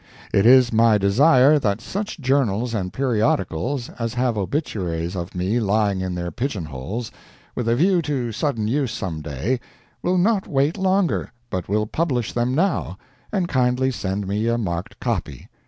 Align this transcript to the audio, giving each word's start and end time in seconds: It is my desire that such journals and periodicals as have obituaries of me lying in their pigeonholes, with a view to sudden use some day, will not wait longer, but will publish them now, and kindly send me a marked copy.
It 0.33 0.47
is 0.47 0.73
my 0.73 0.97
desire 0.97 1.59
that 1.59 1.79
such 1.79 2.19
journals 2.19 2.73
and 2.73 2.91
periodicals 2.91 3.89
as 3.99 4.15
have 4.15 4.35
obituaries 4.35 5.15
of 5.15 5.35
me 5.35 5.59
lying 5.59 6.01
in 6.01 6.15
their 6.15 6.31
pigeonholes, 6.31 7.11
with 7.53 7.69
a 7.69 7.75
view 7.75 8.01
to 8.01 8.31
sudden 8.31 8.67
use 8.67 8.91
some 8.91 9.21
day, 9.21 9.59
will 10.01 10.17
not 10.17 10.47
wait 10.47 10.75
longer, 10.75 11.31
but 11.51 11.69
will 11.69 11.85
publish 11.85 12.33
them 12.33 12.55
now, 12.55 12.97
and 13.31 13.47
kindly 13.47 13.91
send 13.91 14.27
me 14.27 14.47
a 14.47 14.57
marked 14.57 14.99
copy. 14.99 15.47